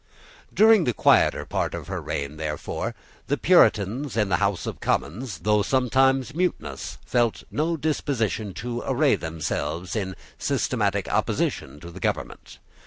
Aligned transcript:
During 0.51 0.85
the 0.85 0.93
greater 0.93 1.45
part 1.45 1.75
of 1.75 1.85
her 1.85 2.01
reign, 2.01 2.37
therefore, 2.37 2.95
the 3.27 3.37
Puritans 3.37 4.17
in 4.17 4.29
the 4.29 4.37
House 4.37 4.65
of 4.65 4.79
Commons, 4.79 5.41
though 5.43 5.61
sometimes 5.61 6.33
mutinous, 6.33 6.97
felt 7.05 7.43
no 7.51 7.77
disposition 7.77 8.51
to 8.55 8.81
array 8.87 9.13
themselves 9.13 9.95
in 9.95 10.15
systematic 10.39 11.07
opposition 11.07 11.79
to 11.81 11.91
the 11.91 11.99
government. 11.99 12.57